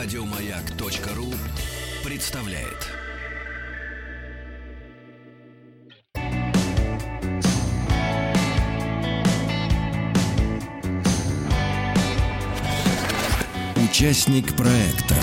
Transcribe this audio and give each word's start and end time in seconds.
Радиомаяк.ру 0.00 1.34
представляет. 2.04 2.86
Участник 13.90 14.54
проекта 14.56 15.16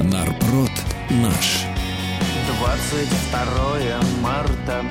Нарпрод 0.00 0.70
наш. 1.10 1.66
22 2.60 4.00
марта 4.22 4.84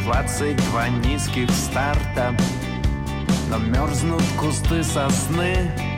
22 0.00 0.88
низких 0.88 1.48
старта 1.52 2.36
Но 3.48 3.58
мерзнут 3.58 4.24
кусты 4.36 4.82
сосны 4.82 5.97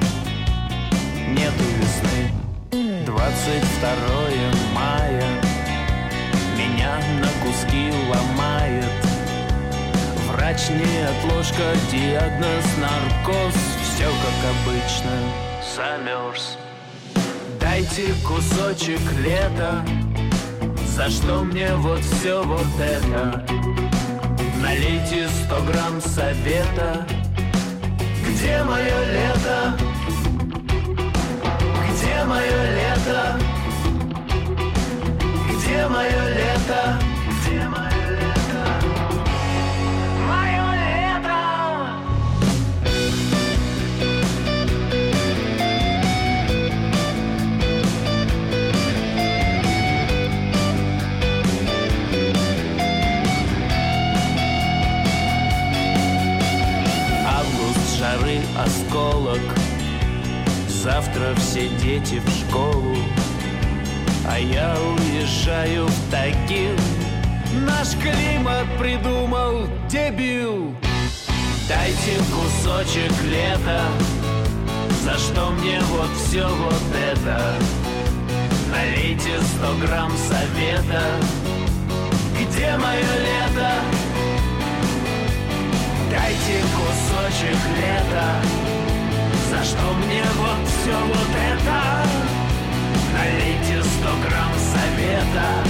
Нету 1.31 1.65
весны. 1.79 3.05
22 3.07 4.01
мая 4.75 5.23
Меня 6.57 6.99
на 7.21 7.29
куски 7.43 7.93
ломает. 8.09 8.85
Врач 10.29 10.69
не 10.71 11.05
отложка, 11.05 11.63
диагноз 11.91 12.67
наркоз. 12.79 13.55
Все 13.83 14.07
как 14.07 14.41
обычно, 14.55 15.11
замерз 15.77 16.57
Дайте 17.61 18.15
кусочек 18.27 19.01
лета 19.25 19.85
За 20.87 21.09
что 21.11 21.45
мне 21.45 21.75
вот 21.77 22.01
все 22.01 22.43
вот 22.43 22.67
это. 22.81 23.45
Налейте 24.63 25.29
сто 25.29 25.63
грамм 25.63 26.01
совета. 26.01 27.07
Где 28.27 28.63
мое 28.63 29.05
лето? 29.13 29.80
Лето? 36.71 36.99
Где 37.43 37.69
мое 37.69 37.91
жары 57.99 58.41
осколок. 58.57 59.41
Завтра 60.69 61.35
все 61.37 61.69
дети 61.83 62.21
в 62.21 62.29
школу. 62.31 62.97
А 64.27 64.39
я 64.39 64.75
уезжаю 65.51 65.87
в 65.87 66.11
Тагил. 66.11 66.77
Наш 67.67 67.91
климат 68.01 68.67
придумал 68.79 69.67
дебил. 69.89 70.75
Дайте 71.69 72.19
кусочек 72.33 73.13
лета 73.25 73.83
За 75.05 75.17
что 75.17 75.51
мне 75.51 75.81
вот 75.91 76.11
все 76.17 76.47
вот 76.47 76.83
это. 77.13 77.55
Налейте 78.71 79.41
сто 79.41 79.75
грамм 79.85 80.13
совета. 80.17 81.03
Где 82.35 82.77
мое 82.77 82.99
лето? 82.99 83.73
Дайте 86.11 86.63
кусочек 86.77 87.59
лета 87.77 88.35
За 89.51 89.65
что 89.65 89.95
мне 89.95 90.25
вот 90.39 90.69
все 90.69 90.97
вот 90.99 91.31
это. 91.53 92.07
Налейте 93.13 93.83
сто 93.83 94.29
грамм 94.29 94.60
совета 95.11 95.70